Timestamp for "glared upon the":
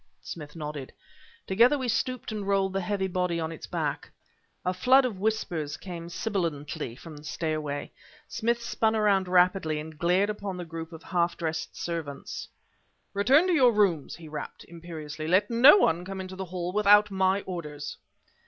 9.99-10.65